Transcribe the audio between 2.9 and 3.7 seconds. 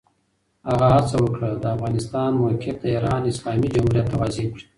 ایران اسلامي